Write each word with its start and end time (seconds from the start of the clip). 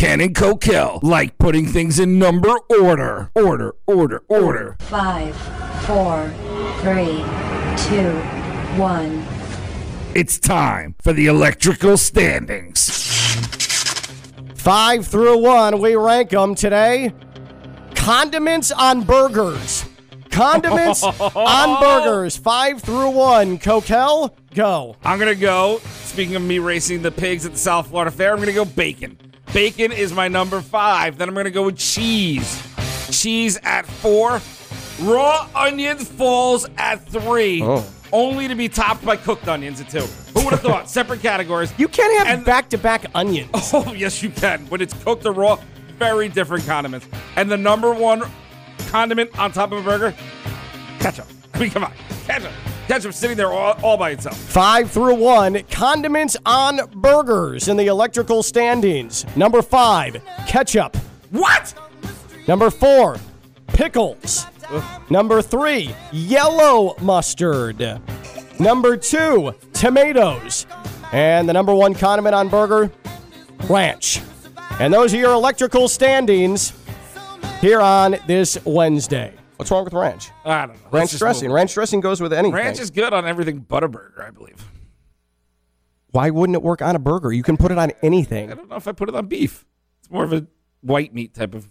Ken 0.00 0.22
and 0.22 0.34
Coquel 0.34 0.98
like 1.02 1.36
putting 1.36 1.66
things 1.66 1.98
in 1.98 2.18
number 2.18 2.56
order. 2.70 3.30
Order, 3.34 3.74
order, 3.86 4.22
order. 4.28 4.76
Five, 4.80 5.36
four, 5.84 6.32
three, 6.80 7.22
two, 7.76 8.10
one. 8.80 9.22
It's 10.14 10.38
time 10.38 10.94
for 11.02 11.12
the 11.12 11.26
electrical 11.26 11.98
standings. 11.98 12.88
Five 14.54 15.06
through 15.06 15.36
one, 15.36 15.82
we 15.82 15.96
rank 15.96 16.30
them 16.30 16.54
today. 16.54 17.12
Condiments 17.94 18.72
on 18.72 19.02
burgers. 19.02 19.84
Condiments 20.30 21.02
on 21.34 21.78
burgers. 21.78 22.38
Five 22.38 22.80
through 22.80 23.10
one. 23.10 23.58
Coquel, 23.58 24.34
go. 24.54 24.96
I'm 25.04 25.18
going 25.18 25.34
to 25.34 25.38
go, 25.38 25.78
speaking 26.04 26.36
of 26.36 26.42
me 26.42 26.58
racing 26.58 27.02
the 27.02 27.12
pigs 27.12 27.44
at 27.44 27.52
the 27.52 27.58
South 27.58 27.88
Florida 27.88 28.10
Fair, 28.10 28.30
I'm 28.30 28.38
going 28.38 28.46
to 28.46 28.54
go 28.54 28.64
bacon. 28.64 29.18
Bacon 29.52 29.90
is 29.90 30.12
my 30.12 30.28
number 30.28 30.60
five. 30.60 31.18
Then 31.18 31.28
I'm 31.28 31.34
going 31.34 31.44
to 31.44 31.50
go 31.50 31.64
with 31.64 31.76
cheese. 31.76 32.62
Cheese 33.10 33.58
at 33.64 33.84
four. 33.86 34.40
Raw 35.02 35.48
onions 35.54 36.08
falls 36.08 36.68
at 36.76 37.06
three. 37.08 37.60
Oh. 37.62 37.84
Only 38.12 38.48
to 38.48 38.54
be 38.54 38.68
topped 38.68 39.04
by 39.04 39.16
cooked 39.16 39.48
onions 39.48 39.80
at 39.80 39.88
two. 39.88 40.00
Who 40.34 40.44
would 40.44 40.50
have 40.52 40.60
thought? 40.60 40.88
Separate 40.90 41.20
categories. 41.20 41.72
You 41.78 41.88
can't 41.88 42.16
have 42.18 42.36
And- 42.38 42.44
back 42.44 42.68
to 42.70 42.78
back 42.78 43.06
onions. 43.14 43.50
Oh, 43.72 43.92
yes, 43.92 44.22
you 44.22 44.30
can. 44.30 44.66
When 44.66 44.80
it's 44.80 44.94
cooked 45.02 45.26
or 45.26 45.32
raw, 45.32 45.58
very 45.98 46.28
different 46.28 46.64
condiments. 46.66 47.06
And 47.36 47.50
the 47.50 47.56
number 47.56 47.92
one 47.92 48.22
condiment 48.88 49.36
on 49.38 49.52
top 49.52 49.72
of 49.72 49.78
a 49.78 49.82
burger, 49.82 50.14
ketchup. 51.00 51.26
I 51.54 51.58
mean, 51.60 51.70
come 51.70 51.84
on, 51.84 51.92
ketchup. 52.26 52.52
Ketchup 52.90 53.14
sitting 53.14 53.36
there 53.36 53.52
all, 53.52 53.78
all 53.84 53.96
by 53.96 54.10
itself. 54.10 54.36
Five 54.36 54.90
through 54.90 55.14
one. 55.14 55.62
Condiments 55.70 56.36
on 56.44 56.80
burgers 56.92 57.68
in 57.68 57.76
the 57.76 57.86
electrical 57.86 58.42
standings. 58.42 59.24
Number 59.36 59.62
five, 59.62 60.20
ketchup. 60.48 60.96
What? 61.30 61.72
Number 62.48 62.68
four, 62.68 63.16
pickles. 63.68 64.44
Number 65.08 65.40
three, 65.40 65.94
yellow 66.10 66.96
mustard. 67.00 68.00
Number 68.58 68.96
two, 68.96 69.54
tomatoes. 69.72 70.66
And 71.12 71.48
the 71.48 71.52
number 71.52 71.72
one 71.72 71.94
condiment 71.94 72.34
on 72.34 72.48
burger, 72.48 72.90
ranch. 73.68 74.20
And 74.80 74.92
those 74.92 75.14
are 75.14 75.18
your 75.18 75.34
electrical 75.34 75.86
standings 75.86 76.72
here 77.60 77.80
on 77.80 78.16
this 78.26 78.58
Wednesday. 78.64 79.32
What's 79.60 79.70
wrong 79.70 79.84
with 79.84 79.92
ranch? 79.92 80.30
I 80.42 80.64
don't 80.64 80.82
know. 80.82 80.88
Ranch 80.90 81.18
dressing. 81.18 81.52
Ranch 81.52 81.74
dressing 81.74 82.00
goes 82.00 82.18
with 82.18 82.32
anything. 82.32 82.54
Ranch 82.54 82.80
is 82.80 82.90
good 82.90 83.12
on 83.12 83.26
everything 83.26 83.58
but 83.58 83.84
a 83.84 83.88
burger, 83.88 84.24
I 84.26 84.30
believe. 84.30 84.56
Why 86.12 86.30
wouldn't 86.30 86.56
it 86.56 86.62
work 86.62 86.80
on 86.80 86.96
a 86.96 86.98
burger? 86.98 87.30
You 87.30 87.42
can 87.42 87.58
put 87.58 87.70
it 87.70 87.76
on 87.76 87.92
anything. 88.02 88.50
I 88.50 88.54
don't 88.54 88.70
know 88.70 88.76
if 88.76 88.88
I 88.88 88.92
put 88.92 89.10
it 89.10 89.14
on 89.14 89.26
beef. 89.26 89.66
It's 90.00 90.10
more 90.10 90.24
of 90.24 90.32
a 90.32 90.46
white 90.80 91.12
meat 91.12 91.34
type 91.34 91.54
of 91.54 91.68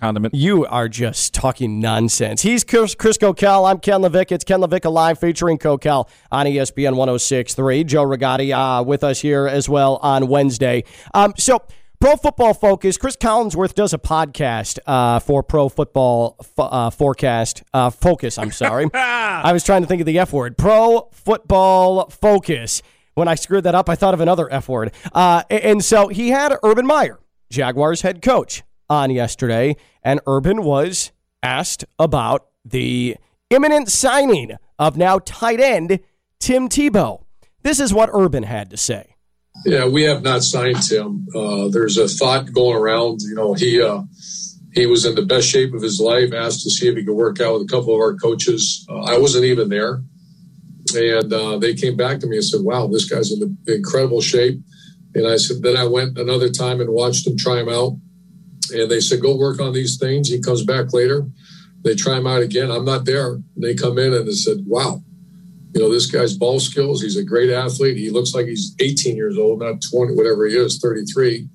condiment. 0.00 0.32
You 0.32 0.64
are 0.66 0.88
just 0.88 1.34
talking 1.34 1.80
nonsense. 1.80 2.42
He's 2.42 2.62
Chris, 2.62 2.94
Chris 2.94 3.18
Coquel. 3.18 3.68
I'm 3.68 3.80
Ken 3.80 4.02
LaVicka. 4.02 4.30
It's 4.30 4.44
Ken 4.44 4.60
LaVicka 4.60 4.92
Live 4.92 5.18
featuring 5.18 5.58
Coquel 5.58 6.08
on 6.30 6.46
ESPN 6.46 6.94
1063. 6.94 7.82
Joe 7.82 8.04
Rigotti 8.04 8.54
uh, 8.54 8.84
with 8.84 9.02
us 9.02 9.20
here 9.20 9.48
as 9.48 9.68
well 9.68 9.96
on 10.02 10.28
Wednesday. 10.28 10.84
Um, 11.14 11.34
so, 11.36 11.64
Pro 12.04 12.16
Football 12.16 12.52
Focus, 12.52 12.98
Chris 12.98 13.16
Collinsworth 13.16 13.72
does 13.72 13.94
a 13.94 13.98
podcast 13.98 14.78
uh, 14.86 15.20
for 15.20 15.42
Pro 15.42 15.70
Football 15.70 16.36
Fo- 16.54 16.64
uh, 16.64 16.90
Forecast. 16.90 17.62
Uh, 17.72 17.88
Focus, 17.88 18.36
I'm 18.36 18.50
sorry. 18.50 18.90
I 18.94 19.54
was 19.54 19.64
trying 19.64 19.80
to 19.80 19.88
think 19.88 20.02
of 20.02 20.06
the 20.06 20.18
F 20.18 20.30
word. 20.30 20.58
Pro 20.58 21.08
Football 21.12 22.10
Focus. 22.10 22.82
When 23.14 23.26
I 23.26 23.36
screwed 23.36 23.64
that 23.64 23.74
up, 23.74 23.88
I 23.88 23.94
thought 23.94 24.12
of 24.12 24.20
another 24.20 24.52
F 24.52 24.68
word. 24.68 24.92
Uh, 25.14 25.44
and 25.48 25.82
so 25.82 26.08
he 26.08 26.28
had 26.28 26.54
Urban 26.62 26.84
Meyer, 26.84 27.20
Jaguars 27.48 28.02
head 28.02 28.20
coach, 28.20 28.64
on 28.90 29.10
yesterday, 29.10 29.74
and 30.02 30.20
Urban 30.26 30.62
was 30.62 31.10
asked 31.42 31.86
about 31.98 32.48
the 32.66 33.16
imminent 33.48 33.90
signing 33.90 34.58
of 34.78 34.98
now 34.98 35.20
tight 35.20 35.58
end 35.58 36.00
Tim 36.38 36.68
Tebow. 36.68 37.24
This 37.62 37.80
is 37.80 37.94
what 37.94 38.10
Urban 38.12 38.42
had 38.42 38.68
to 38.72 38.76
say. 38.76 39.13
Yeah, 39.64 39.86
we 39.86 40.02
have 40.02 40.22
not 40.22 40.42
signed 40.42 40.84
him. 40.90 41.26
Uh, 41.34 41.68
there's 41.68 41.96
a 41.96 42.08
thought 42.08 42.52
going 42.52 42.76
around. 42.76 43.20
You 43.22 43.34
know, 43.34 43.54
he 43.54 43.80
uh, 43.80 44.02
he 44.72 44.86
was 44.86 45.06
in 45.06 45.14
the 45.14 45.22
best 45.22 45.48
shape 45.48 45.72
of 45.72 45.82
his 45.82 46.00
life. 46.00 46.32
Asked 46.34 46.62
to 46.62 46.70
see 46.70 46.88
if 46.88 46.96
he 46.96 47.04
could 47.04 47.14
work 47.14 47.40
out 47.40 47.54
with 47.54 47.62
a 47.62 47.70
couple 47.70 47.94
of 47.94 48.00
our 48.00 48.14
coaches. 48.14 48.84
Uh, 48.90 49.00
I 49.00 49.18
wasn't 49.18 49.44
even 49.44 49.68
there, 49.68 50.02
and 50.94 51.32
uh, 51.32 51.58
they 51.58 51.74
came 51.74 51.96
back 51.96 52.18
to 52.20 52.26
me 52.26 52.36
and 52.36 52.44
said, 52.44 52.60
"Wow, 52.62 52.88
this 52.88 53.08
guy's 53.08 53.32
in 53.32 53.56
incredible 53.66 54.20
shape." 54.20 54.60
And 55.14 55.28
I 55.28 55.36
said, 55.36 55.62
then 55.62 55.76
I 55.76 55.86
went 55.86 56.18
another 56.18 56.50
time 56.50 56.80
and 56.80 56.90
watched 56.90 57.24
him 57.24 57.36
try 57.36 57.60
him 57.60 57.68
out, 57.68 57.92
and 58.72 58.90
they 58.90 59.00
said, 59.00 59.22
"Go 59.22 59.36
work 59.36 59.60
on 59.60 59.72
these 59.72 59.96
things." 59.96 60.28
He 60.28 60.40
comes 60.40 60.64
back 60.64 60.92
later. 60.92 61.26
They 61.84 61.94
try 61.94 62.16
him 62.16 62.26
out 62.26 62.42
again. 62.42 62.70
I'm 62.70 62.84
not 62.84 63.04
there. 63.04 63.34
And 63.34 63.44
They 63.56 63.74
come 63.74 63.98
in 63.98 64.12
and 64.12 64.26
they 64.26 64.32
said, 64.32 64.64
"Wow." 64.66 65.02
You 65.74 65.80
know, 65.80 65.92
this 65.92 66.06
guy's 66.06 66.36
ball 66.36 66.60
skills. 66.60 67.02
He's 67.02 67.16
a 67.16 67.24
great 67.24 67.50
athlete. 67.50 67.96
He 67.96 68.10
looks 68.10 68.32
like 68.32 68.46
he's 68.46 68.76
18 68.78 69.16
years 69.16 69.36
old, 69.36 69.58
not 69.58 69.82
20, 69.90 70.14
whatever 70.14 70.46
he 70.46 70.56
is, 70.56 70.78
33. 70.78 71.48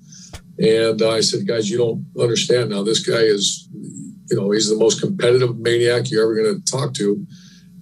And 0.58 1.00
uh, 1.00 1.10
I 1.10 1.20
said, 1.20 1.46
guys, 1.46 1.70
you 1.70 1.78
don't 1.78 2.04
understand 2.20 2.68
now. 2.68 2.82
This 2.82 3.00
guy 3.00 3.22
is, 3.22 3.66
you 3.72 4.36
know, 4.36 4.50
he's 4.50 4.68
the 4.68 4.76
most 4.76 5.00
competitive 5.00 5.58
maniac 5.58 6.10
you're 6.10 6.22
ever 6.22 6.34
going 6.34 6.62
to 6.62 6.70
talk 6.70 6.92
to. 6.94 7.26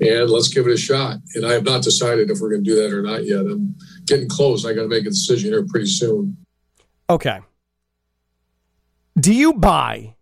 And 0.00 0.30
let's 0.30 0.46
give 0.46 0.68
it 0.68 0.72
a 0.72 0.76
shot. 0.76 1.16
And 1.34 1.44
I 1.44 1.54
have 1.54 1.64
not 1.64 1.82
decided 1.82 2.30
if 2.30 2.38
we're 2.38 2.50
going 2.50 2.62
to 2.62 2.70
do 2.70 2.76
that 2.76 2.94
or 2.94 3.02
not 3.02 3.24
yet. 3.24 3.40
I'm 3.40 3.74
getting 4.06 4.28
close. 4.28 4.64
I 4.64 4.74
got 4.74 4.82
to 4.82 4.88
make 4.88 5.06
a 5.06 5.10
decision 5.10 5.50
here 5.50 5.66
pretty 5.66 5.86
soon. 5.86 6.36
Okay. 7.10 7.40
Do 9.18 9.34
you 9.34 9.54
buy 9.54 10.14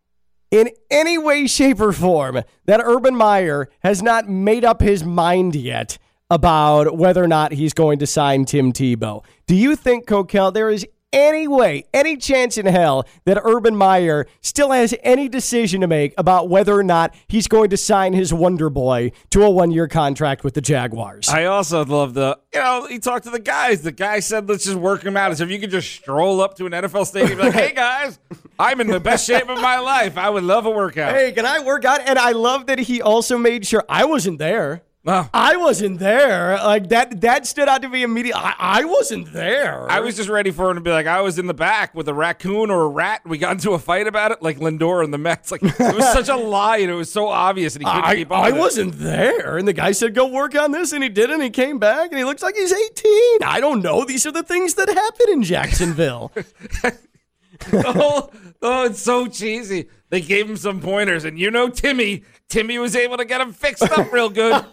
in 0.50 0.70
any 0.90 1.18
way, 1.18 1.46
shape, 1.46 1.78
or 1.78 1.92
form 1.92 2.42
that 2.64 2.80
Urban 2.82 3.14
Meyer 3.14 3.68
has 3.80 4.02
not 4.02 4.30
made 4.30 4.64
up 4.64 4.80
his 4.80 5.04
mind 5.04 5.54
yet 5.54 5.98
about 6.30 6.96
whether 6.96 7.22
or 7.22 7.28
not 7.28 7.52
he's 7.52 7.72
going 7.72 7.98
to 8.00 8.06
sign 8.06 8.44
Tim 8.44 8.72
Tebow? 8.72 9.24
Do 9.46 9.54
you 9.54 9.76
think, 9.76 10.06
Coquel, 10.06 10.52
there 10.52 10.70
is 10.70 10.86
any 11.12 11.48
way, 11.48 11.84
any 11.94 12.16
chance 12.16 12.58
in 12.58 12.66
hell 12.66 13.06
that 13.24 13.38
Urban 13.42 13.76
Meyer 13.76 14.26
still 14.42 14.72
has 14.72 14.94
any 15.02 15.28
decision 15.28 15.80
to 15.80 15.86
make 15.86 16.12
about 16.18 16.48
whether 16.48 16.74
or 16.74 16.82
not 16.82 17.14
he's 17.28 17.48
going 17.48 17.70
to 17.70 17.76
sign 17.76 18.12
his 18.12 18.34
Wonder 18.34 18.68
Boy 18.68 19.12
to 19.30 19.42
a 19.42 19.50
one 19.50 19.70
year 19.70 19.88
contract 19.88 20.44
with 20.44 20.54
the 20.54 20.60
Jaguars? 20.60 21.28
I 21.28 21.44
also 21.44 21.84
love 21.84 22.14
the, 22.14 22.38
you 22.52 22.60
know, 22.60 22.86
he 22.86 22.98
talked 22.98 23.24
to 23.24 23.30
the 23.30 23.38
guys. 23.38 23.82
The 23.82 23.92
guy 23.92 24.20
said, 24.20 24.48
let's 24.48 24.64
just 24.64 24.76
work 24.76 25.04
him 25.04 25.16
out. 25.16 25.34
So 25.36 25.44
if 25.44 25.50
you 25.50 25.58
could 25.58 25.70
just 25.70 25.90
stroll 25.90 26.40
up 26.40 26.56
to 26.56 26.66
an 26.66 26.72
NFL 26.72 27.06
stadium 27.06 27.40
and 27.40 27.52
be 27.52 27.56
like, 27.56 27.68
hey, 27.68 27.72
guys, 27.72 28.18
I'm 28.58 28.80
in 28.80 28.88
the 28.88 29.00
best 29.00 29.26
shape 29.26 29.48
of 29.48 29.60
my 29.60 29.78
life. 29.78 30.18
I 30.18 30.28
would 30.28 30.44
love 30.44 30.66
a 30.66 30.70
workout. 30.70 31.14
Hey, 31.14 31.32
can 31.32 31.46
I 31.46 31.60
work 31.60 31.84
out? 31.84 32.00
And 32.00 32.18
I 32.18 32.32
love 32.32 32.66
that 32.66 32.80
he 32.80 33.00
also 33.00 33.38
made 33.38 33.66
sure 33.66 33.84
I 33.88 34.04
wasn't 34.04 34.38
there. 34.38 34.82
No. 35.06 35.28
I 35.32 35.56
wasn't 35.56 36.00
there. 36.00 36.56
Like 36.56 36.88
that. 36.88 37.20
That 37.20 37.46
stood 37.46 37.68
out 37.68 37.82
to 37.82 37.88
me 37.88 38.02
immediately. 38.02 38.42
I, 38.42 38.54
I 38.58 38.84
wasn't 38.84 39.32
there. 39.32 39.88
I 39.88 40.00
was 40.00 40.16
just 40.16 40.28
ready 40.28 40.50
for 40.50 40.68
him 40.68 40.74
to 40.74 40.80
be 40.80 40.90
like, 40.90 41.06
I 41.06 41.20
was 41.20 41.38
in 41.38 41.46
the 41.46 41.54
back 41.54 41.94
with 41.94 42.08
a 42.08 42.14
raccoon 42.14 42.70
or 42.70 42.82
a 42.82 42.88
rat. 42.88 43.22
We 43.24 43.38
got 43.38 43.52
into 43.52 43.70
a 43.70 43.78
fight 43.78 44.08
about 44.08 44.32
it, 44.32 44.42
like 44.42 44.58
Lindor 44.58 45.04
and 45.04 45.14
the 45.14 45.18
Mets. 45.18 45.52
Like 45.52 45.62
it 45.62 45.78
was 45.78 46.12
such 46.12 46.28
a 46.28 46.36
lie, 46.56 46.78
and 46.78 46.90
it 46.90 46.94
was 46.94 47.10
so 47.10 47.28
obvious, 47.28 47.76
and 47.76 47.84
he 47.84 47.90
couldn't 47.90 48.04
I, 48.04 48.14
keep 48.16 48.32
up. 48.32 48.38
I 48.38 48.48
it. 48.48 48.56
wasn't 48.56 48.98
there. 48.98 49.56
And 49.58 49.68
the 49.68 49.72
guy 49.72 49.92
said, 49.92 50.14
"Go 50.14 50.26
work 50.26 50.56
on 50.56 50.72
this," 50.72 50.92
and 50.92 51.04
he 51.04 51.08
did, 51.08 51.30
and 51.30 51.40
he 51.40 51.50
came 51.50 51.78
back, 51.78 52.10
and 52.10 52.18
he 52.18 52.24
looks 52.24 52.42
like 52.42 52.56
he's 52.56 52.72
18. 52.72 53.42
I 53.44 53.60
don't 53.60 53.82
know. 53.82 54.04
These 54.04 54.26
are 54.26 54.32
the 54.32 54.42
things 54.42 54.74
that 54.74 54.88
happen 54.88 55.26
in 55.30 55.42
Jacksonville. 55.44 56.32
oh, 57.72 58.30
oh, 58.62 58.84
it's 58.84 59.00
so 59.00 59.26
cheesy. 59.26 59.88
They 60.08 60.20
gave 60.20 60.48
him 60.48 60.56
some 60.56 60.80
pointers, 60.80 61.24
and 61.24 61.38
you 61.38 61.50
know, 61.50 61.68
Timmy, 61.68 62.22
Timmy 62.48 62.78
was 62.78 62.94
able 62.94 63.16
to 63.16 63.24
get 63.24 63.40
him 63.40 63.52
fixed 63.52 63.82
up 63.82 64.12
real 64.12 64.28
good. 64.28 64.64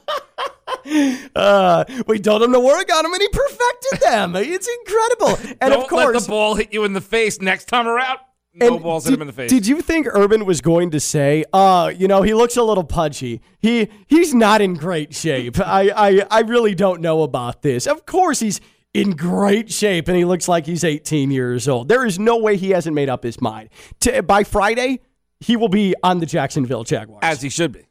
uh, 1.36 1.86
we 2.08 2.20
told 2.20 2.44
him 2.44 2.54
to 2.54 2.60
work 2.60 2.94
on 2.94 3.06
him, 3.06 3.14
and 3.14 3.22
he 3.22 3.28
perfected 3.30 4.00
them. 4.02 4.36
It's 4.36 4.68
incredible. 4.68 5.56
And 5.62 5.72
Don't 5.72 5.84
of 5.84 5.88
course, 5.88 6.14
let 6.14 6.24
the 6.24 6.30
ball 6.30 6.56
hit 6.56 6.74
you 6.74 6.84
in 6.84 6.94
the 6.94 7.02
face 7.02 7.42
next 7.42 7.66
time 7.68 7.88
around. 7.88 8.20
No 8.56 8.76
And 8.76 8.84
balls 8.84 9.04
did, 9.04 9.12
hit 9.12 9.18
him 9.18 9.22
in 9.22 9.28
the 9.28 9.34
face. 9.34 9.50
Did 9.50 9.66
you 9.66 9.82
think 9.82 10.06
Urban 10.12 10.46
was 10.46 10.62
going 10.62 10.92
to 10.92 11.00
say, 11.00 11.44
uh, 11.54 11.92
you 11.96 12.08
know, 12.08 12.22
he 12.22 12.36
looks 12.36 12.56
a 12.56 12.62
little 12.62 12.84
pudgy. 12.84 13.42
He 13.60 13.90
he's 14.08 14.36
not 14.36 14.62
in 14.62 14.76
great 14.76 15.16
shape. 15.16 15.60
I, 15.60 15.90
I 15.96 16.26
I 16.30 16.42
really 16.42 16.76
don't 16.76 17.02
know 17.02 17.24
about 17.24 17.64
this. 17.64 17.88
Of 17.88 18.06
course 18.06 18.40
he's 18.40 18.62
in 18.94 19.12
great 19.12 19.72
shape 19.72 20.08
and 20.08 20.16
he 20.18 20.26
looks 20.26 20.48
like 20.48 20.66
he's 20.66 20.84
18 20.84 21.32
years 21.32 21.68
old. 21.68 21.88
There 21.88 22.06
is 22.06 22.20
no 22.20 22.38
way 22.38 22.58
he 22.58 22.70
hasn't 22.72 22.94
made 22.96 23.10
up 23.10 23.24
his 23.24 23.42
mind. 23.42 23.70
To, 24.02 24.22
by 24.24 24.44
Friday, 24.44 25.00
he 25.40 25.56
will 25.58 25.70
be 25.70 25.96
on 26.04 26.20
the 26.20 26.26
Jacksonville 26.26 26.84
Jaguars 26.84 27.20
As 27.24 27.42
he 27.42 27.50
should 27.50 27.72
be. 27.72 27.88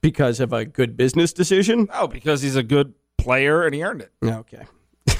because 0.00 0.40
of 0.40 0.52
a 0.52 0.64
good 0.64 0.96
business 0.96 1.32
decision. 1.32 1.88
Oh, 1.92 2.06
because 2.06 2.42
he's 2.42 2.56
a 2.56 2.62
good 2.62 2.94
player 3.18 3.64
and 3.64 3.74
he 3.74 3.82
earned 3.82 4.00
it. 4.02 4.12
Okay. 4.24 4.64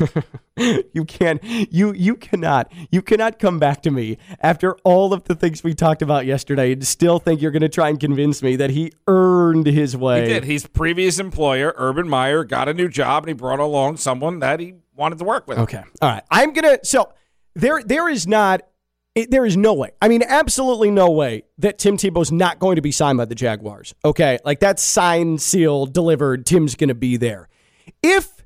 you 0.92 1.04
can't 1.04 1.42
you 1.44 1.92
you 1.92 2.14
cannot 2.14 2.72
you 2.90 3.02
cannot 3.02 3.38
come 3.38 3.58
back 3.58 3.82
to 3.82 3.90
me 3.90 4.18
after 4.40 4.74
all 4.84 5.12
of 5.12 5.24
the 5.24 5.34
things 5.34 5.62
we 5.62 5.74
talked 5.74 6.02
about 6.02 6.26
yesterday 6.26 6.72
and 6.72 6.86
still 6.86 7.18
think 7.18 7.40
you're 7.40 7.50
going 7.50 7.62
to 7.62 7.68
try 7.68 7.88
and 7.88 8.00
convince 8.00 8.42
me 8.42 8.56
that 8.56 8.70
he 8.70 8.92
earned 9.06 9.66
his 9.66 9.96
way. 9.96 10.22
He 10.22 10.28
did. 10.28 10.44
His 10.44 10.66
previous 10.66 11.18
employer, 11.18 11.74
Urban 11.76 12.08
Meyer, 12.08 12.44
got 12.44 12.68
a 12.68 12.74
new 12.74 12.88
job 12.88 13.24
and 13.24 13.28
he 13.28 13.34
brought 13.34 13.60
along 13.60 13.96
someone 13.96 14.38
that 14.40 14.60
he 14.60 14.74
wanted 14.94 15.18
to 15.18 15.24
work 15.24 15.46
with. 15.46 15.58
Okay. 15.58 15.82
All 16.02 16.10
right. 16.10 16.24
I'm 16.30 16.52
going 16.52 16.78
to 16.78 16.84
so 16.84 17.12
there 17.54 17.82
there 17.82 18.08
is 18.08 18.26
not 18.26 18.62
it, 19.18 19.30
there 19.32 19.44
is 19.44 19.56
no 19.56 19.74
way. 19.74 19.90
I 20.00 20.08
mean, 20.08 20.22
absolutely 20.22 20.90
no 20.90 21.10
way 21.10 21.42
that 21.58 21.78
Tim 21.78 21.96
Tebow's 21.96 22.30
not 22.30 22.60
going 22.60 22.76
to 22.76 22.82
be 22.82 22.92
signed 22.92 23.18
by 23.18 23.24
the 23.24 23.34
Jaguars. 23.34 23.94
Okay, 24.04 24.38
like 24.44 24.60
that's 24.60 24.82
signed, 24.82 25.42
sealed, 25.42 25.92
delivered. 25.92 26.46
Tim's 26.46 26.76
going 26.76 26.88
to 26.88 26.94
be 26.94 27.16
there. 27.16 27.48
If 28.00 28.37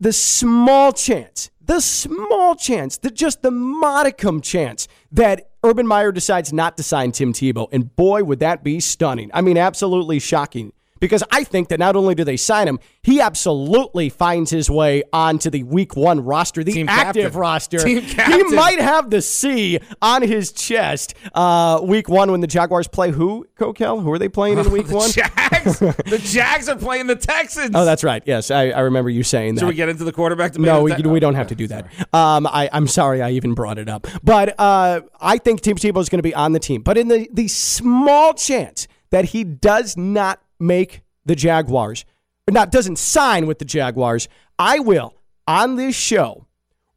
the 0.00 0.12
small 0.12 0.92
chance, 0.92 1.50
the 1.60 1.80
small 1.80 2.54
chance, 2.54 2.98
the 2.98 3.10
just 3.10 3.42
the 3.42 3.50
modicum 3.50 4.40
chance 4.40 4.88
that 5.12 5.50
Urban 5.64 5.86
Meyer 5.86 6.12
decides 6.12 6.52
not 6.52 6.76
to 6.76 6.82
sign 6.82 7.12
Tim 7.12 7.32
Tebow, 7.32 7.68
and 7.72 7.94
boy, 7.94 8.22
would 8.22 8.40
that 8.40 8.62
be 8.62 8.80
stunning. 8.80 9.30
I 9.34 9.40
mean, 9.40 9.58
absolutely 9.58 10.18
shocking 10.18 10.72
because 11.00 11.22
I 11.30 11.44
think 11.44 11.68
that 11.68 11.78
not 11.78 11.96
only 11.96 12.14
do 12.14 12.24
they 12.24 12.36
sign 12.36 12.68
him, 12.68 12.78
he 13.02 13.20
absolutely 13.20 14.08
finds 14.08 14.50
his 14.50 14.68
way 14.70 15.02
onto 15.12 15.50
the 15.50 15.62
week 15.62 15.96
one 15.96 16.24
roster, 16.24 16.62
the 16.64 16.72
Team 16.72 16.88
active 16.88 17.24
captain. 17.24 17.40
roster. 17.40 17.78
Team 17.78 18.02
He 18.02 18.42
might 18.44 18.80
have 18.80 19.10
the 19.10 19.22
C 19.22 19.78
on 20.02 20.22
his 20.22 20.52
chest 20.52 21.14
uh, 21.34 21.80
week 21.82 22.08
one 22.08 22.30
when 22.30 22.40
the 22.40 22.46
Jaguars 22.46 22.88
play 22.88 23.10
who, 23.10 23.46
Coquel? 23.58 24.00
Who 24.02 24.12
are 24.12 24.18
they 24.18 24.28
playing 24.28 24.58
in 24.58 24.70
week 24.70 24.86
the 24.88 24.96
one? 24.96 25.10
Jags. 25.10 25.78
the 25.78 26.20
Jags 26.22 26.68
are 26.68 26.76
playing 26.76 27.06
the 27.06 27.16
Texans. 27.16 27.70
Oh, 27.74 27.84
that's 27.84 28.04
right. 28.04 28.22
Yes, 28.26 28.50
I, 28.50 28.70
I 28.70 28.80
remember 28.80 29.10
you 29.10 29.22
saying 29.22 29.54
that. 29.54 29.60
Should 29.60 29.68
we 29.68 29.74
get 29.74 29.88
into 29.88 30.04
the 30.04 30.12
quarterback 30.12 30.52
debate? 30.52 30.66
No, 30.66 30.82
we, 30.82 30.92
that- 30.92 31.06
we 31.06 31.20
don't 31.20 31.34
have 31.34 31.48
to 31.48 31.54
do 31.54 31.66
that. 31.68 31.86
Um, 32.12 32.46
I, 32.46 32.68
I'm 32.72 32.86
sorry 32.86 33.22
I 33.22 33.30
even 33.30 33.54
brought 33.54 33.78
it 33.78 33.88
up. 33.88 34.06
But 34.22 34.58
uh, 34.58 35.02
I 35.20 35.38
think 35.38 35.60
Team 35.60 35.76
Tebow 35.76 36.00
is 36.00 36.08
going 36.08 36.18
to 36.18 36.22
be 36.22 36.34
on 36.34 36.52
the 36.52 36.58
team. 36.60 36.82
But 36.82 36.98
in 36.98 37.08
the, 37.08 37.28
the 37.32 37.48
small 37.48 38.34
chance 38.34 38.88
that 39.10 39.26
he 39.26 39.44
does 39.44 39.96
not 39.96 40.40
make 40.58 41.02
the 41.24 41.36
Jaguars, 41.36 42.04
or 42.48 42.52
not 42.52 42.72
doesn't 42.72 42.98
sign 42.98 43.46
with 43.46 43.58
the 43.58 43.64
Jaguars, 43.64 44.28
I 44.58 44.78
will, 44.78 45.14
on 45.46 45.76
this 45.76 45.94
show, 45.94 46.46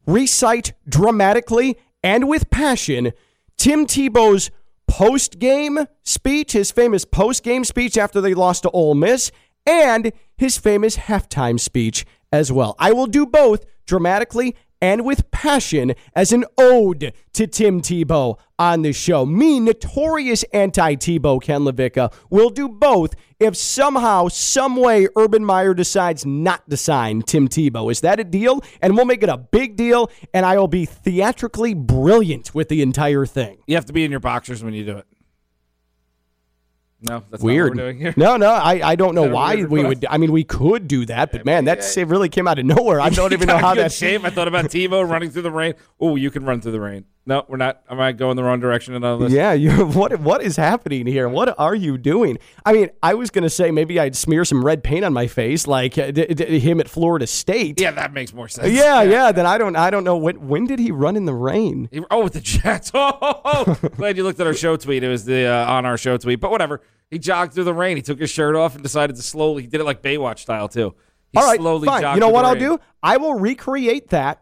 recite 0.06 0.72
dramatically 0.88 1.76
and 2.02 2.28
with 2.28 2.50
passion 2.50 3.12
Tim 3.56 3.86
Tebow's 3.86 4.50
post 4.88 5.38
game 5.38 5.86
speech, 6.02 6.52
his 6.52 6.70
famous 6.70 7.04
post 7.04 7.42
game 7.42 7.64
speech 7.64 7.96
after 7.96 8.20
they 8.20 8.34
lost 8.34 8.64
to 8.64 8.70
Ole 8.70 8.94
Miss, 8.94 9.30
and 9.66 10.12
his 10.36 10.58
famous 10.58 10.96
halftime 10.96 11.58
speech 11.60 12.04
as 12.32 12.50
well. 12.50 12.74
I 12.78 12.92
will 12.92 13.06
do 13.06 13.24
both 13.24 13.64
dramatically 13.86 14.56
and 14.82 15.04
with 15.04 15.30
passion 15.30 15.94
as 16.14 16.32
an 16.32 16.44
ode 16.58 17.14
to 17.32 17.46
Tim 17.46 17.80
Tebow 17.80 18.38
on 18.58 18.82
the 18.82 18.92
show. 18.92 19.24
Me, 19.24 19.60
notorious 19.60 20.42
anti 20.52 20.96
Tebow 20.96 21.40
Ken 21.40 21.62
LaVicka, 21.62 22.12
will 22.28 22.50
do 22.50 22.68
both 22.68 23.14
if 23.38 23.56
somehow, 23.56 24.28
some 24.28 24.76
way, 24.76 25.08
Urban 25.16 25.44
Meyer 25.44 25.72
decides 25.72 26.26
not 26.26 26.68
to 26.68 26.76
sign 26.76 27.22
Tim 27.22 27.48
Tebow. 27.48 27.90
Is 27.90 28.00
that 28.02 28.20
a 28.20 28.24
deal? 28.24 28.62
And 28.80 28.96
we'll 28.96 29.04
make 29.06 29.22
it 29.22 29.28
a 29.28 29.38
big 29.38 29.76
deal, 29.76 30.10
and 30.34 30.44
I 30.44 30.58
will 30.58 30.68
be 30.68 30.84
theatrically 30.84 31.74
brilliant 31.74 32.54
with 32.54 32.68
the 32.68 32.82
entire 32.82 33.24
thing. 33.24 33.58
You 33.66 33.76
have 33.76 33.86
to 33.86 33.92
be 33.92 34.04
in 34.04 34.10
your 34.10 34.20
boxers 34.20 34.62
when 34.62 34.74
you 34.74 34.84
do 34.84 34.98
it. 34.98 35.06
No, 37.02 37.24
that's 37.30 37.42
Weird. 37.42 37.74
Not 37.74 37.82
what 37.82 37.86
we're 37.86 37.92
doing 37.92 37.98
here. 37.98 38.14
No, 38.16 38.36
no, 38.36 38.50
I, 38.50 38.90
I 38.90 38.94
don't 38.94 39.14
know 39.14 39.28
why 39.28 39.56
we 39.56 39.62
request? 39.62 39.86
would. 39.86 40.06
I 40.08 40.18
mean, 40.18 40.30
we 40.30 40.44
could 40.44 40.86
do 40.86 41.04
that, 41.06 41.32
but 41.32 41.44
man, 41.44 41.64
that 41.64 41.78
it. 41.96 42.08
Really 42.08 42.28
came 42.28 42.46
out 42.46 42.58
of 42.58 42.64
nowhere. 42.64 43.00
I 43.00 43.08
don't 43.10 43.32
even 43.32 43.48
know 43.48 43.58
how 43.58 43.74
that. 43.74 43.92
shape. 43.92 44.24
I 44.24 44.30
thought 44.30 44.48
about 44.48 44.66
Tebow 44.66 45.08
running 45.08 45.30
through 45.30 45.42
the 45.42 45.50
rain. 45.50 45.74
Oh, 45.98 46.16
you 46.16 46.30
can 46.30 46.44
run 46.44 46.60
through 46.60 46.72
the 46.72 46.80
rain. 46.80 47.04
No, 47.24 47.44
we're 47.46 47.56
not. 47.56 47.82
Am 47.88 48.00
I 48.00 48.10
going 48.10 48.34
the 48.36 48.42
wrong 48.42 48.58
direction 48.58 48.94
in 48.94 49.04
all 49.04 49.16
this? 49.18 49.30
Yeah, 49.32 49.52
you. 49.52 49.86
What 49.92 50.18
what 50.20 50.42
is 50.42 50.56
happening 50.56 51.06
here? 51.06 51.28
What 51.28 51.54
are 51.56 51.74
you 51.74 51.96
doing? 51.96 52.38
I 52.66 52.72
mean, 52.72 52.90
I 53.00 53.14
was 53.14 53.30
gonna 53.30 53.48
say 53.48 53.70
maybe 53.70 54.00
I'd 54.00 54.16
smear 54.16 54.44
some 54.44 54.64
red 54.64 54.82
paint 54.82 55.04
on 55.04 55.12
my 55.12 55.28
face, 55.28 55.68
like 55.68 55.96
uh, 55.96 56.10
d- 56.10 56.26
d- 56.26 56.58
him 56.58 56.80
at 56.80 56.88
Florida 56.88 57.28
State. 57.28 57.80
Yeah, 57.80 57.92
that 57.92 58.12
makes 58.12 58.32
more 58.34 58.48
sense. 58.48 58.72
yeah, 58.72 59.02
yeah. 59.02 59.30
Then 59.30 59.46
I 59.46 59.56
don't. 59.56 59.76
I 59.76 59.90
don't 59.90 60.02
know 60.02 60.16
when. 60.16 60.48
When 60.48 60.66
did 60.66 60.80
he 60.80 60.90
run 60.90 61.14
in 61.14 61.24
the 61.26 61.34
rain? 61.34 61.88
He- 61.92 62.02
Oh, 62.10 62.24
with 62.24 62.32
the 62.32 62.40
Jets. 62.40 62.90
Oh, 63.44 63.78
glad 63.96 64.16
you 64.16 64.24
looked 64.24 64.40
at 64.40 64.46
our 64.48 64.54
show 64.54 64.76
tweet. 64.76 65.04
It 65.04 65.08
was 65.08 65.24
the 65.24 65.46
uh, 65.46 65.72
on 65.72 65.86
our 65.86 65.96
show 65.96 66.16
tweet. 66.16 66.40
But 66.40 66.50
whatever. 66.50 66.80
He 67.10 67.18
jogged 67.18 67.52
through 67.52 67.64
the 67.64 67.74
rain. 67.74 67.96
He 67.98 68.02
took 68.02 68.18
his 68.18 68.30
shirt 68.30 68.56
off 68.56 68.74
and 68.74 68.82
decided 68.82 69.16
to 69.16 69.22
slowly. 69.22 69.62
He 69.62 69.68
did 69.68 69.80
it 69.80 69.84
like 69.84 70.00
Baywatch 70.02 70.38
style 70.38 70.66
too. 70.66 70.94
He 71.30 71.38
All 71.38 71.44
right, 71.46 71.60
slowly 71.60 71.86
fine. 71.86 72.00
jogged 72.00 72.16
You 72.16 72.20
know 72.20 72.30
what 72.30 72.44
I'll 72.46 72.54
rain. 72.54 72.62
do? 72.62 72.80
I 73.02 73.18
will 73.18 73.34
recreate 73.34 74.08
that. 74.08 74.41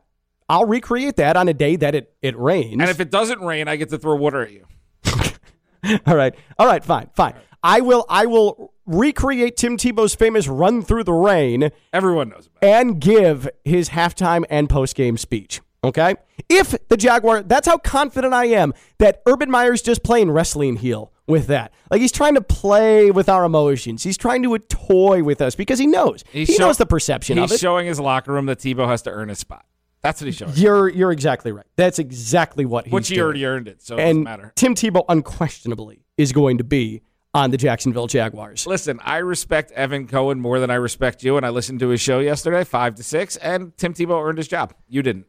I'll 0.51 0.67
recreate 0.67 1.17
that 1.17 1.37
on 1.37 1.49
a 1.49 1.55
day 1.55 1.77
that 1.77 1.95
it 1.95 2.13
it 2.21 2.37
rains. 2.39 2.73
And 2.73 2.83
if 2.91 3.01
it 3.01 3.11
doesn't 3.11 3.41
rain, 3.41 3.69
I 3.69 3.77
get 3.77 3.89
to 3.91 3.99
throw 3.99 4.17
water 4.17 4.43
at 4.43 4.53
you. 4.53 4.67
All 6.07 6.17
right. 6.17 6.35
All 6.59 6.67
right, 6.67 6.85
fine. 6.85 7.09
Fine. 7.15 7.35
I 7.63 7.81
will 7.81 8.05
I 8.09 8.27
will 8.27 8.73
recreate 8.87 9.57
Tim 9.57 9.77
Tebow's 9.77 10.15
famous 10.15 10.49
run 10.49 10.83
through 10.83 11.05
the 11.05 11.13
rain 11.13 11.71
Everyone 11.93 12.29
knows 12.31 12.47
about. 12.49 12.63
it. 12.63 12.67
and 12.73 13.01
give 13.01 13.49
his 13.65 13.91
halftime 13.91 14.45
and 14.51 14.69
post-game 14.69 15.17
speech. 15.17 15.61
Okay? 15.85 16.15
If 16.49 16.75
the 16.89 16.97
Jaguar 16.97 17.43
that's 17.43 17.67
how 17.69 17.79
confident 17.79 18.35
I 18.35 18.47
am 18.47 18.75
that 18.99 19.23
Urban 19.27 19.51
Meyer's 19.51 19.83
just 19.83 20.03
playing 20.03 20.31
wrestling 20.31 20.77
heel 20.77 21.13
with 21.27 21.47
that. 21.47 21.73
Like 21.91 22.01
he's 22.01 22.13
trying 22.13 22.35
to 22.35 22.41
play 22.43 23.11
with 23.11 23.29
our 23.29 23.45
emotions. 23.45 24.03
He's 24.03 24.17
trying 24.19 24.43
to 24.43 24.59
toy 24.59 25.23
with 25.23 25.41
us 25.41 25.55
because 25.55 25.79
he 25.79 25.87
knows. 25.87 26.25
He's 26.33 26.49
he 26.49 26.55
show- 26.57 26.67
knows 26.67 26.77
the 26.79 26.87
perception 26.87 27.39
He's 27.39 27.51
of 27.51 27.55
it. 27.55 27.61
showing 27.61 27.87
his 27.87 28.01
locker 28.01 28.33
room 28.33 28.47
that 28.47 28.59
Tebow 28.59 28.87
has 28.89 29.03
to 29.03 29.11
earn 29.11 29.29
his 29.29 29.39
spot. 29.39 29.65
That's 30.03 30.21
what 30.21 30.27
he's 30.27 30.37
showing. 30.37 30.53
you're 30.55 30.89
you're 30.89 31.13
exactly 31.13 31.53
right. 31.53 31.67
That's 31.77 31.99
exactly 31.99 32.65
what 32.65 32.87
he's 32.87 32.93
Which 32.93 33.09
he 33.09 33.17
doing. 33.17 33.25
already 33.25 33.47
earned 33.47 33.69
it, 33.69 33.83
so 33.83 33.95
it 33.95 33.99
doesn't 33.99 34.17
and 34.17 34.25
matter. 34.25 34.53
Tim 34.57 34.75
Tebow 34.75 35.05
unquestionably 35.09 36.05
is 36.17 36.33
going 36.33 36.59
to 36.59 36.65
be 36.65 37.03
on 37.33 37.51
the 37.51 37.57
Jacksonville 37.57 38.07
Jaguars. 38.09 38.67
Listen, 38.67 38.99
I 39.05 39.19
respect 39.19 39.71
Evan 39.73 40.09
Cohen 40.09 40.41
more 40.41 40.59
than 40.59 40.71
I 40.71 40.75
respect 40.75 41.23
you, 41.23 41.37
and 41.37 41.47
I 41.47 41.51
listened 41.51 41.81
to 41.81 41.89
his 41.89 42.01
show 42.01 42.19
yesterday, 42.19 42.65
five 42.65 42.95
to 42.97 43.03
six, 43.03 43.37
and 43.37 43.77
Tim 43.77 43.95
Tebow 43.95 44.23
earned 44.27 44.39
his 44.39 44.49
job. 44.49 44.75
You 44.89 45.03
didn't. 45.03 45.27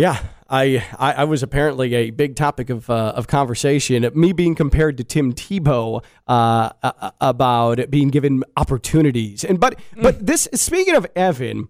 Yeah, 0.00 0.22
I, 0.48 0.84
I 0.96 1.12
I 1.14 1.24
was 1.24 1.42
apparently 1.42 1.92
a 1.94 2.10
big 2.10 2.36
topic 2.36 2.70
of 2.70 2.88
uh, 2.88 3.14
of 3.16 3.26
conversation. 3.26 4.08
Me 4.14 4.32
being 4.32 4.54
compared 4.54 4.96
to 4.98 5.04
Tim 5.04 5.32
Tebow 5.32 6.04
uh, 6.28 6.70
uh, 6.82 7.10
about 7.20 7.90
being 7.90 8.08
given 8.08 8.44
opportunities, 8.56 9.42
and 9.42 9.58
but 9.58 9.76
but 10.00 10.24
this 10.24 10.46
speaking 10.54 10.94
of 10.94 11.04
Evan, 11.16 11.68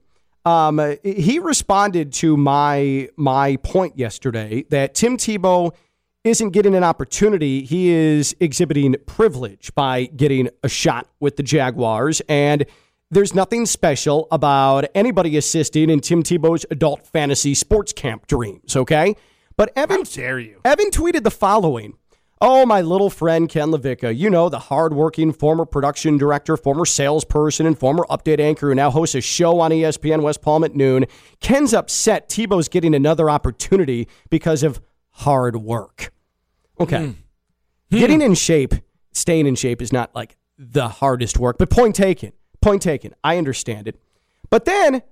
um, 0.49 0.97
he 1.03 1.39
responded 1.39 2.13
to 2.15 2.37
my 2.37 3.09
my 3.17 3.57
point 3.57 3.99
yesterday 3.99 4.65
that 4.71 4.95
Tim 4.95 5.19
Tebow 5.19 5.75
isn't 6.25 6.51
getting 6.51 6.75
an 6.75 6.85
opportunity. 6.85 7.65
He 7.65 7.91
is 7.91 8.35
exhibiting 8.41 8.97
privilege 9.07 9.75
by 9.75 10.07
getting 10.07 10.49
a 10.63 10.69
shot 10.69 11.07
with 11.21 11.37
the 11.37 11.43
Jaguars. 11.43 12.23
And 12.29 12.65
there's 13.11 13.35
nothing 13.35 13.67
special 13.67 14.27
about 14.31 14.87
anybody 14.95 15.37
assisting 15.37 15.91
in 15.91 16.01
Tim 16.01 16.23
Tebow's 16.23 16.65
adult 16.71 17.07
fantasy 17.07 17.55
sports 17.55 17.93
camp 17.93 18.27
dreams, 18.27 18.75
okay? 18.75 19.17
But 19.57 19.73
Evan, 19.77 19.99
How 19.99 20.03
dare 20.05 20.39
you? 20.39 20.61
Evan 20.65 20.91
tweeted 20.91 21.25
the 21.25 21.31
following. 21.31 21.95
Oh, 22.41 22.65
my 22.65 22.83
little 22.83 23.11
friend 23.11 23.49
Ken 23.49 23.71
LaVicka, 23.71 24.17
you 24.17 24.31
know, 24.31 24.49
the 24.49 24.61
hardworking 24.61 25.33
former 25.33 25.65
production 25.65 26.17
director, 26.17 26.57
former 26.57 26.85
salesperson, 26.85 27.67
and 27.67 27.77
former 27.77 28.05
update 28.09 28.39
anchor 28.39 28.69
who 28.69 28.75
now 28.77 28.91
hosts 28.91 29.17
a 29.17 29.21
show 29.21 29.59
on 29.59 29.73
ESPN 29.73 30.23
West 30.23 30.41
Palm 30.41 30.63
at 30.63 30.75
noon. 30.77 31.07
Ken's 31.41 31.75
upset 31.75 32.29
Tebow's 32.29 32.69
getting 32.69 32.95
another 32.95 33.29
opportunity 33.29 34.07
because 34.31 34.63
of 34.63 34.81
hard 35.11 35.57
work. 35.57 36.13
Okay. 36.79 37.07
Hmm. 37.07 37.11
Hmm. 37.91 37.99
Getting 37.99 38.23
in 38.23 38.35
shape, 38.35 38.75
staying 39.13 39.47
in 39.47 39.57
shape 39.57 39.83
is 39.83 39.93
not 39.93 40.15
like 40.15 40.37
the 40.57 40.89
hardest 40.89 41.39
work, 41.39 41.59
but 41.59 41.71
point 41.71 41.97
taken. 41.97 42.33
Point 42.61 42.83
taken. 42.83 43.15
I 43.25 43.39
understand 43.39 43.89
it. 43.89 44.01
But 44.51 44.65
then 44.65 45.03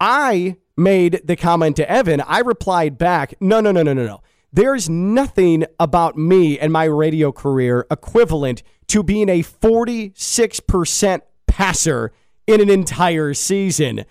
I 0.00 0.56
made 0.76 1.20
the 1.24 1.36
comment 1.36 1.76
to 1.76 1.88
Evan. 1.88 2.20
I 2.20 2.40
replied 2.40 2.98
back, 2.98 3.34
no, 3.40 3.60
no, 3.60 3.70
no, 3.70 3.82
no, 3.82 3.92
no, 3.92 4.04
no. 4.04 4.20
There's 4.52 4.88
nothing 4.88 5.64
about 5.80 6.18
me 6.18 6.58
and 6.58 6.72
my 6.72 6.84
radio 6.84 7.32
career 7.32 7.86
equivalent 7.90 8.62
to 8.88 9.02
being 9.02 9.30
a 9.30 9.42
46% 9.42 11.20
passer 11.46 12.12
in 12.46 12.60
an 12.60 12.68
entire 12.68 13.32
season. 13.32 14.04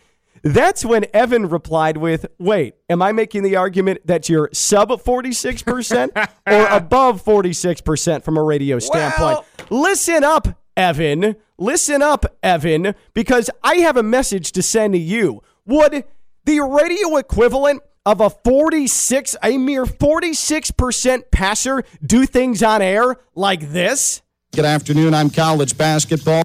That's 0.44 0.84
when 0.84 1.06
Evan 1.14 1.48
replied 1.48 1.98
with, 1.98 2.26
Wait, 2.40 2.74
am 2.90 3.04
I 3.04 3.12
making 3.12 3.44
the 3.44 3.56
argument 3.56 4.00
that 4.06 4.30
you're 4.30 4.50
sub 4.54 4.90
46% 4.90 6.10
or 6.48 6.66
above 6.66 7.24
46% 7.24 8.24
from 8.24 8.38
a 8.38 8.44
radio 8.44 8.80
standpoint? 8.80 9.46
Listen 9.70 10.24
up, 10.24 10.48
Evan. 10.76 11.36
Listen 11.60 12.02
up, 12.02 12.26
Evan, 12.42 12.96
because 13.14 13.52
I 13.64 13.76
have 13.76 13.98
a 13.98 14.04
message 14.04 14.52
to 14.54 14.64
send 14.64 14.94
to 14.94 15.00
you. 15.00 15.44
Would 15.68 16.06
the 16.46 16.60
radio 16.62 17.18
equivalent 17.18 17.84
of 18.06 18.20
a 18.22 18.30
46, 18.30 19.36
a 19.44 19.58
mere 19.58 19.86
46% 19.86 21.24
passer 21.32 21.84
do 22.06 22.26
things 22.26 22.64
on 22.64 22.82
air 22.82 23.18
like 23.36 23.72
this? 23.72 24.22
Good 24.54 24.66
afternoon. 24.66 25.14
I'm 25.14 25.30
college 25.30 25.78
basketball. 25.78 26.44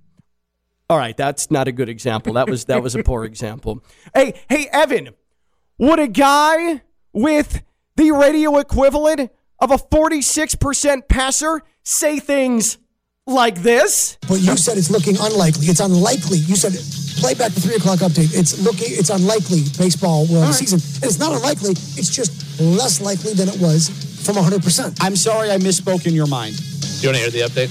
All 0.88 0.98
right, 0.98 1.16
that's 1.16 1.50
not 1.50 1.66
a 1.66 1.72
good 1.72 1.88
example. 1.88 2.34
That 2.34 2.48
was 2.48 2.66
that 2.66 2.80
was 2.80 2.94
a 2.94 3.02
poor 3.02 3.24
example. 3.24 3.82
Hey, 4.14 4.34
hey, 4.48 4.68
Evan, 4.72 5.10
would 5.78 5.98
a 5.98 6.06
guy 6.06 6.82
with 7.12 7.62
the 7.96 8.12
radio 8.12 8.58
equivalent 8.58 9.32
of 9.58 9.70
a 9.72 9.78
46% 9.78 11.08
passer 11.08 11.62
say 11.82 12.20
things 12.20 12.78
like 13.26 13.62
this? 13.62 14.16
But 14.28 14.40
you 14.40 14.56
said 14.56 14.78
it's 14.78 14.90
looking 14.90 15.16
unlikely. 15.20 15.66
It's 15.66 15.80
unlikely. 15.80 16.38
You 16.38 16.56
said 16.56 16.72
play 17.20 17.34
back 17.34 17.52
the 17.52 17.60
three 17.60 17.74
o'clock 17.74 17.98
update. 17.98 18.32
It's 18.32 18.62
looking. 18.62 18.88
It's 18.90 19.10
unlikely 19.10 19.64
baseball 19.78 20.26
will 20.26 20.40
have 20.40 20.50
a 20.50 20.54
season. 20.54 20.80
And 21.02 21.04
it's 21.04 21.18
not 21.18 21.34
unlikely. 21.34 21.72
It's 21.98 22.08
just 22.08 22.60
less 22.60 23.00
likely 23.00 23.34
than 23.34 23.48
it 23.48 23.58
was 23.60 23.90
from 24.24 24.36
100%. 24.36 24.98
I'm 25.00 25.16
sorry 25.16 25.50
I 25.50 25.58
misspoke 25.58 26.06
in 26.06 26.14
your 26.14 26.26
mind. 26.26 26.56
Do 26.56 27.02
you 27.02 27.08
want 27.08 27.16
to 27.16 27.22
hear 27.22 27.30
the 27.30 27.42
update? 27.46 27.70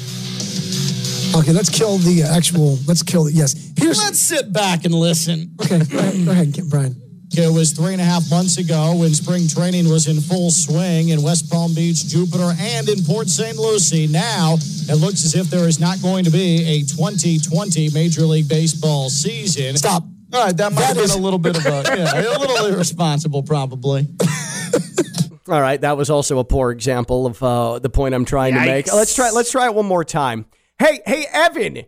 Okay, 1.36 1.52
let's 1.52 1.70
kill 1.70 1.98
the 1.98 2.24
actual. 2.24 2.78
Let's 2.88 3.04
kill 3.04 3.28
it. 3.28 3.34
Yes. 3.34 3.56
Here's. 3.78 3.98
Let's 3.98 4.20
sit 4.20 4.54
back 4.54 4.86
and 4.86 4.94
listen. 4.94 5.52
Okay, 5.62 5.84
go 5.84 6.00
ahead, 6.00 6.26
go 6.26 6.32
ahead, 6.32 6.54
Brian. 6.70 7.05
It 7.32 7.51
was 7.53 7.72
three 7.72 7.91
and 7.94 8.01
a 8.01 8.05
half 8.05 8.29
months 8.29 8.58
ago 8.58 8.96
when 8.96 9.13
spring 9.13 9.48
training 9.48 9.89
was 9.89 10.08
in 10.08 10.22
full 10.22 10.51
swing 10.51 11.10
in 11.10 11.22
West 11.22 11.51
Palm 11.51 11.74
Beach, 11.74 12.05
Jupiter, 12.08 12.53
and 12.58 12.88
in 12.88 13.03
Port 13.03 13.27
St. 13.27 13.58
Lucie. 13.58 14.08
Now 14.08 14.55
it 14.60 14.96
looks 15.01 15.25
as 15.25 15.36
if 15.36 15.48
there 15.48 15.67
is 15.67 15.79
not 15.79 16.01
going 16.01 16.24
to 16.25 16.32
be 16.32 16.63
a 16.63 16.79
2020 16.82 17.89
Major 17.94 18.22
League 18.22 18.48
Baseball 18.48 19.10
season. 19.10 19.75
Stop. 19.75 20.03
All 20.34 20.44
right, 20.46 20.55
that 20.58 20.72
might 20.72 20.82
That 20.82 20.98
have 20.98 21.08
been 21.08 21.17
a 21.17 21.22
little 21.22 21.39
bit 21.39 21.58
of 21.58 21.65
a, 21.65 21.70
yeah, 21.98 22.38
a 22.38 22.39
little 22.39 22.65
irresponsible, 22.67 23.44
probably. 23.44 24.08
All 25.48 25.62
right, 25.62 25.79
that 25.82 25.96
was 25.96 26.10
also 26.10 26.39
a 26.39 26.44
poor 26.44 26.72
example 26.72 27.25
of 27.27 27.41
uh, 27.44 27.79
the 27.79 27.89
point 27.89 28.15
I'm 28.15 28.25
trying 28.25 28.55
to 28.55 28.62
make. 28.62 28.91
Let's 28.91 29.13
try. 29.13 29.29
Let's 29.29 29.51
try 29.51 29.65
it 29.65 29.75
one 29.75 29.86
more 29.86 30.03
time. 30.03 30.46
Hey, 30.79 31.01
hey, 31.05 31.25
Evan. 31.32 31.84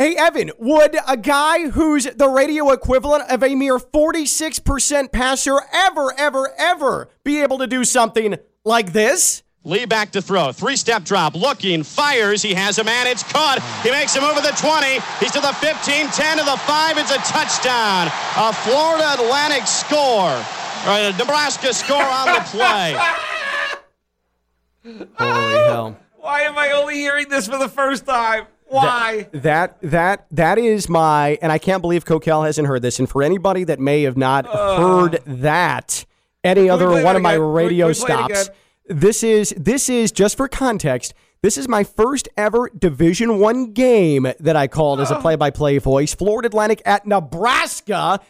Hey, 0.00 0.16
Evan. 0.16 0.50
Would 0.56 0.96
a 1.06 1.18
guy 1.18 1.68
who's 1.68 2.04
the 2.04 2.30
radio 2.30 2.70
equivalent 2.70 3.30
of 3.30 3.42
a 3.42 3.54
mere 3.54 3.76
46% 3.76 5.12
passer 5.12 5.60
ever, 5.74 6.14
ever, 6.16 6.50
ever 6.56 7.10
be 7.22 7.42
able 7.42 7.58
to 7.58 7.66
do 7.66 7.84
something 7.84 8.36
like 8.64 8.94
this? 8.94 9.42
Lee 9.62 9.84
back 9.84 10.12
to 10.12 10.22
throw. 10.22 10.52
Three 10.52 10.76
step 10.76 11.04
drop. 11.04 11.34
Looking. 11.34 11.82
Fires. 11.82 12.40
He 12.40 12.54
has 12.54 12.78
a 12.78 12.84
man. 12.84 13.08
It's 13.08 13.22
caught. 13.22 13.60
He 13.82 13.90
makes 13.90 14.16
a 14.16 14.22
move 14.22 14.38
at 14.38 14.42
the 14.42 14.56
20. 14.58 14.86
He's 15.20 15.32
to 15.32 15.40
the 15.40 15.52
15, 15.52 16.06
10 16.06 16.38
to 16.38 16.44
the 16.44 16.56
5. 16.56 16.96
It's 16.96 17.10
a 17.10 17.18
touchdown. 17.18 18.06
A 18.38 18.54
Florida 18.54 19.22
Atlantic 19.22 19.66
score. 19.66 20.00
All 20.00 20.86
right, 20.86 21.14
a 21.14 21.18
Nebraska 21.18 21.74
score 21.74 22.02
on 22.02 22.26
the 22.26 22.40
play. 22.46 22.96
Holy 25.18 25.66
hell. 25.66 25.98
Why 26.16 26.40
am 26.40 26.56
I 26.56 26.70
only 26.70 26.94
hearing 26.94 27.28
this 27.28 27.46
for 27.46 27.58
the 27.58 27.68
first 27.68 28.06
time? 28.06 28.46
Why? 28.70 29.28
That 29.32 29.80
that 29.82 30.26
that 30.30 30.56
is 30.56 30.88
my 30.88 31.38
and 31.42 31.50
I 31.50 31.58
can't 31.58 31.82
believe 31.82 32.04
Coquel 32.04 32.44
hasn't 32.44 32.68
heard 32.68 32.82
this. 32.82 32.98
And 32.98 33.08
for 33.08 33.22
anybody 33.22 33.64
that 33.64 33.80
may 33.80 34.02
have 34.02 34.16
not 34.16 34.46
heard 34.46 35.20
that, 35.26 36.04
any 36.44 36.70
other 36.70 36.88
one 37.02 37.16
of 37.16 37.22
my 37.22 37.32
again? 37.32 37.42
Radio 37.42 37.88
we 37.88 37.94
stops. 37.94 38.50
This 38.86 39.22
is 39.22 39.52
this 39.56 39.88
is 39.88 40.12
just 40.12 40.36
for 40.36 40.46
context. 40.46 41.14
This 41.42 41.58
is 41.58 41.66
my 41.68 41.84
first 41.84 42.28
ever 42.36 42.70
Division 42.78 43.38
One 43.38 43.72
game 43.72 44.26
that 44.38 44.56
I 44.56 44.68
called 44.68 45.00
as 45.00 45.10
a 45.10 45.18
play-by-play 45.18 45.78
voice. 45.78 46.14
Florida 46.14 46.46
Atlantic 46.46 46.82
at 46.84 47.06
Nebraska 47.06 48.20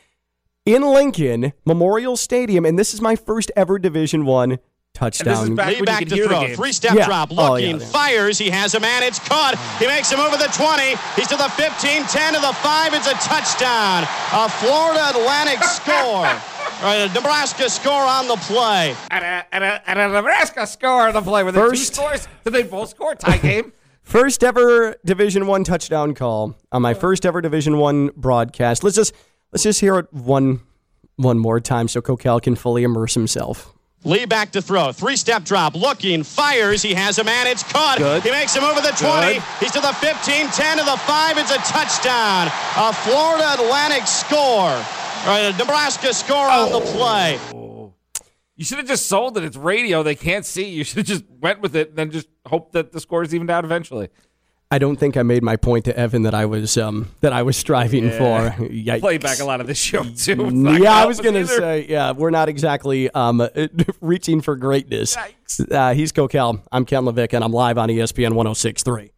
in 0.65 0.83
Lincoln 0.83 1.53
Memorial 1.67 2.17
Stadium, 2.17 2.65
and 2.65 2.79
this 2.79 2.95
is 2.95 3.01
my 3.01 3.17
first 3.17 3.51
ever 3.57 3.79
Division 3.79 4.25
One 4.25 4.59
touchdown. 5.01 5.55
back- 5.55 5.67
Lee 5.69 5.73
when 5.75 5.79
you 5.81 5.85
back 5.85 6.07
to 6.07 6.27
throw. 6.27 6.55
Three 6.55 6.73
step 6.73 6.95
Yeah. 6.95 7.07
drop. 7.07 7.31
Oh, 7.37 7.57
yeah, 7.57 7.69
Looking. 7.73 7.81
yeah. 7.81 7.87
Fires. 7.87 8.39
He 8.39 8.51
has 8.51 8.75
a 8.75 8.81
man. 8.81 9.03
It's 9.03 9.19
caught. 9.19 9.55
He 9.79 9.87
makes 9.87 10.11
him 10.11 10.21
over 10.21 10.37
the 10.37 10.49
20. 10.57 10.95
He's 11.17 11.29
to 11.29 11.37
the 11.37 11.49
15, 11.57 12.05
10 12.05 12.35
to 12.35 12.41
the 12.41 12.53
5. 12.53 12.95
It's 12.95 13.07
a 13.07 13.15
touchdown. 13.15 14.05
A 14.33 14.49
Florida 14.49 15.11
Atlantic 15.11 15.63
score. 15.79 16.27
All 16.27 16.87
right, 16.87 17.11
a 17.11 17.13
Nebraska 17.13 17.69
score 17.69 17.93
on 17.93 18.29
the 18.29 18.37
play. 18.37 18.95
And 19.11 19.25
a, 19.25 19.47
and 19.53 19.65
a, 19.65 19.83
and 19.91 19.99
a 19.99 20.09
Nebraska 20.09 20.67
score 20.67 21.09
on 21.09 21.15
the 21.15 21.23
play 21.23 21.43
with 21.45 21.55
the 21.55 21.61
two 21.63 21.69
First- 21.71 21.95
scores. 21.95 22.29
Did 22.45 22.53
they 22.53 22.63
both 22.63 22.91
score? 22.91 23.15
Tie 23.15 23.37
game. 23.49 23.73
First 24.03 24.43
ever 24.43 24.97
Division 25.05 25.47
One 25.47 25.63
touchdown 25.63 26.15
call 26.15 26.57
on 26.73 26.83
my 26.83 26.93
oh. 26.93 26.99
first 26.99 27.25
ever 27.27 27.41
Division 27.41 27.79
One 27.79 28.11
broadcast. 28.17 28.83
Let's 28.83 28.97
just 28.97 29.13
let's 29.53 29.63
just 29.63 29.81
hear 29.81 29.99
it 29.99 30.13
one 30.13 30.61
one 31.17 31.39
more 31.39 31.61
time 31.61 31.87
so 31.87 32.01
Coquel 32.01 32.41
can 32.43 32.57
fully 32.57 32.83
immerse 32.83 33.15
himself. 33.15 33.73
Lee 34.05 34.25
back 34.25 34.53
to 34.53 34.63
throw. 34.63 34.93
Three 34.93 35.17
step 35.17 35.45
drop. 35.45 35.75
Looking. 35.75 36.23
Fires. 36.23 36.81
He 36.81 36.95
has 36.95 37.19
a 37.19 37.25
man. 37.25 37.47
It's 37.47 37.63
caught. 37.63 37.99
Good. 37.99 38.23
He 38.23 38.31
makes 38.31 38.55
him 38.55 38.65
over 38.65 38.81
the 38.81 38.93
20. 38.93 39.35
Good. 39.35 39.43
He's 39.61 39.73
to 39.73 39.81
the 39.81 39.93
15, 39.93 40.47
10 40.49 40.79
to 40.79 40.85
the 40.85 40.97
5. 40.97 41.39
It's 41.39 41.51
a 41.51 41.59
touchdown. 41.59 42.49
A 42.77 42.93
Florida 42.93 43.55
Atlantic 43.55 44.07
score. 44.07 44.41
All 44.71 45.27
right, 45.27 45.55
a 45.55 45.59
Nebraska 45.59 46.15
score 46.15 46.49
on 46.49 46.73
the 46.73 46.81
play. 46.81 47.39
Oh. 47.53 47.93
You 48.57 48.65
should 48.65 48.79
have 48.79 48.87
just 48.87 49.07
sold 49.07 49.37
it. 49.37 49.45
It's 49.45 49.57
radio. 49.57 50.03
They 50.03 50.15
can't 50.15 50.47
see. 50.47 50.69
You 50.71 50.85
should 50.85 50.99
have 50.99 51.07
just 51.07 51.25
went 51.41 51.61
with 51.61 51.77
it 51.77 51.91
and 51.91 51.99
then 51.99 52.11
just 52.11 52.29
hope 52.47 52.73
that 52.73 52.93
the 52.93 53.01
score 53.01 53.23
is 53.23 53.35
evened 53.35 53.51
out 53.51 53.65
eventually. 53.65 54.09
I 54.73 54.79
don't 54.79 54.97
think 54.97 55.17
I 55.17 55.25
made 55.25 55.43
my 55.43 55.57
point 55.57 55.87
to 55.87 55.99
Evan 55.99 56.23
that 56.23 56.35
I 56.35 56.47
was 56.47 56.79
um 56.79 57.11
that 57.23 57.33
I 57.33 57.43
was 57.43 57.57
striving 57.57 58.09
for. 58.11 58.15
Yikes. 58.61 59.01
Play 59.01 59.19
back 59.19 59.41
a 59.41 59.45
lot 59.45 59.61
of 59.61 59.67
this 59.67 59.79
show 59.79 60.05
too. 60.05 60.49
Yeah, 60.81 60.95
I 60.95 61.07
was 61.07 61.21
gonna 61.21 61.41
either. 61.41 61.57
say, 61.59 61.87
yeah, 61.89 62.13
we're 62.13 62.31
not 62.31 62.49
exactly 62.49 63.11
um 63.11 63.43
reaching 64.01 64.41
for 64.41 64.55
greatness. 64.55 65.17
Uh, 65.71 65.95
he's 65.95 66.13
Coquel. 66.13 66.61
I'm 66.71 66.85
Ken 66.85 67.03
LaVicka, 67.03 67.35
and 67.35 67.43
I'm 67.43 67.53
live 67.53 67.79
on 67.79 67.89
ESPN 67.89 68.31
106.3. 68.33 69.11